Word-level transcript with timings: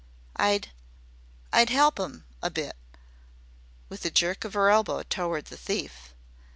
I'd 0.35 0.69
I'd 1.53 1.69
'elp 1.69 1.99
'IM 1.99 2.23
a 2.41 2.49
bit," 2.49 2.75
with 3.87 4.03
a 4.03 4.09
jerk 4.09 4.43
of 4.45 4.55
her 4.55 4.71
elbow 4.71 5.03
toward 5.03 5.45
the 5.45 5.57
thief. 5.57 6.15